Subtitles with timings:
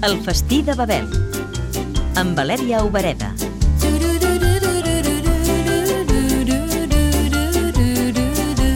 [0.00, 1.08] El festí de Babel.
[2.14, 3.32] Amb Valèria Obereda.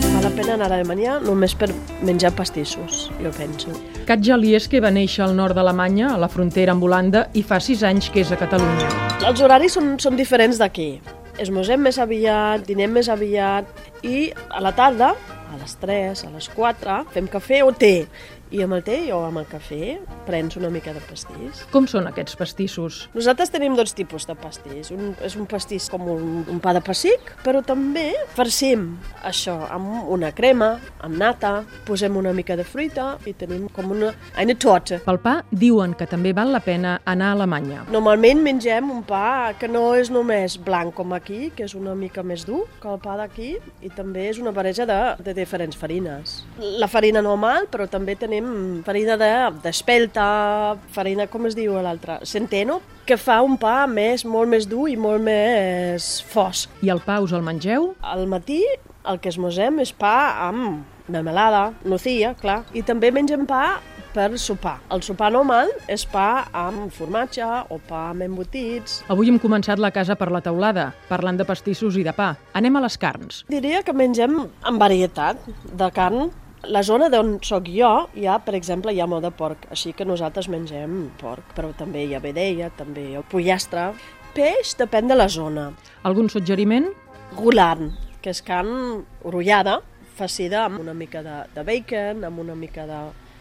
[0.03, 1.69] Val la pena anar a Alemanya només per
[2.03, 3.71] menjar pastissos, jo penso.
[4.09, 7.87] Katja Lieske va néixer al nord d'Alemanya, a la frontera amb Holanda, i fa sis
[7.87, 8.91] anys que és a Catalunya.
[9.23, 10.97] Els horaris són, són diferents d'aquí.
[11.39, 13.71] Esmosem més aviat, dinem més aviat
[14.03, 18.09] i a la tarda, a les 3, a les 4, fem cafè o té.
[18.53, 19.95] I amb el té o amb el cafè
[20.27, 21.63] prens una mica de pastís.
[21.73, 22.99] Com són aquests pastissos?
[23.17, 24.91] Nosaltres tenim dos tipus de pastís.
[24.93, 28.91] Un, és un pastís com un, un pa de pessic, però també farcim
[29.25, 31.55] això amb una crema, amb nata,
[31.89, 35.01] posem una mica de fruita i tenim com una, una torta.
[35.07, 37.87] Pel pa diuen que també val la pena anar a Alemanya.
[37.95, 42.21] Normalment mengem un pa que no és només blanc com aquí, que és una mica
[42.21, 46.43] més dur que el pa d'aquí, i també és una barreja de, de diferents farines.
[46.61, 48.42] La farina normal, però també tenim
[48.87, 50.27] farina d'espelta,
[50.75, 52.21] de, farina, com es diu l'altra?
[52.29, 56.71] Centeno, que fa un pa més, molt més dur i molt més fosc.
[56.83, 57.93] I el pa us el mengeu?
[58.03, 58.63] Al matí
[59.09, 60.15] el que esmosem és pa
[60.49, 63.81] amb melmelada, nocilla, clar, i també mengem pa
[64.13, 64.77] per sopar.
[64.93, 69.01] El sopar normal és pa amb formatge o pa amb embotits.
[69.13, 72.35] Avui hem començat la casa per la teulada, parlant de pastissos i de pa.
[72.59, 73.43] Anem a les carns.
[73.51, 75.41] Diria que mengem amb varietat
[75.73, 76.31] de carn
[76.69, 79.93] la zona d'on sóc jo, hi ha, per exemple, hi ha molt de porc, així
[79.97, 83.91] que nosaltres mengem porc, però també hi ha vedella, també hi ha pollastre.
[84.37, 85.71] Peix depèn de la zona.
[86.09, 86.89] Algun suggeriment?
[87.37, 89.81] Gularn, que és carn orollada,
[90.17, 93.01] facida amb una mica de, de bacon, amb una mica de,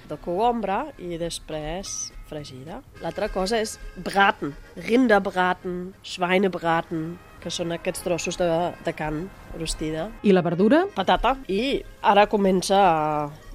[0.10, 2.80] de cogombra i després fregida.
[3.04, 4.56] L'altra cosa és braten,
[4.88, 8.50] rinderbraten, schweinebraten, que són aquests trossos de,
[8.86, 9.26] de carn
[9.58, 10.10] rostida.
[10.24, 10.86] I la verdura?
[10.96, 11.36] Patata.
[11.52, 12.80] I ara comença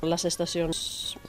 [0.06, 0.78] les estacions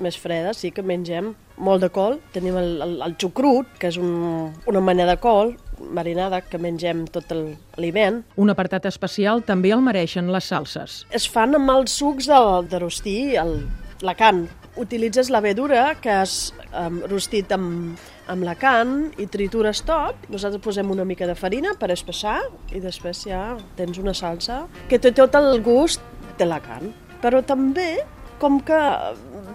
[0.03, 2.19] més fredes, sí que mengem molt de col.
[2.33, 5.55] Tenim el, el, el xucrut, que és un, una mena de col
[5.94, 7.31] marinada que mengem tot
[7.78, 8.23] l'hivern.
[8.41, 11.03] Un apartat especial també el mereixen les salses.
[11.13, 13.59] Es fan amb els sucs de, de rostir el,
[14.01, 14.47] la carn.
[14.78, 17.98] Utilitzes la verdura que has um, rostit amb,
[18.30, 20.28] amb la carn i tritures tot.
[20.30, 22.40] Nosaltres posem una mica de farina per espessar
[22.76, 23.42] i després ja
[23.80, 26.04] tens una salsa que té tot el gust
[26.38, 26.94] de la carn.
[27.24, 28.04] Però també,
[28.38, 28.80] com que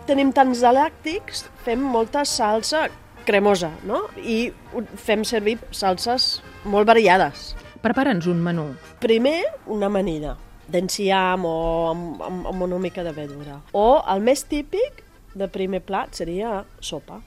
[0.09, 2.89] tenim tants galàctics, fem molta salsa
[3.27, 4.09] cremosa, no?
[4.19, 4.51] I
[4.99, 7.53] fem servir salses molt variades.
[7.83, 8.73] Prepara'ns un menú.
[9.03, 9.41] Primer,
[9.71, 10.37] una amanida
[10.73, 11.57] d'enciam o
[11.91, 13.61] amb, amb, amb una mica de verdura.
[13.77, 15.02] O el més típic
[15.35, 17.21] de primer plat seria sopa,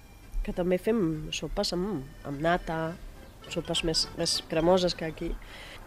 [0.45, 0.99] que també fem
[1.33, 2.79] sopes amb, amb nata,
[3.49, 5.31] sopes més, més cremoses que aquí.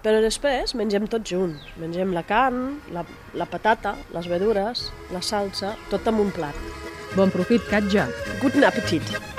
[0.02, 1.64] Però després mengem tot junts.
[1.82, 3.02] Mengem la carn, la,
[3.34, 6.86] la patata, les verdures, la salsa, tot en un plat.
[7.16, 8.06] Bon profit, Katja.
[8.42, 9.37] Guten Appetit.